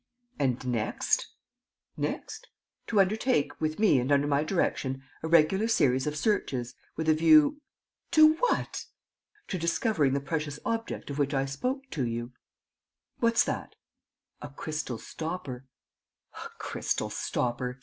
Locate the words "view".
7.13-7.61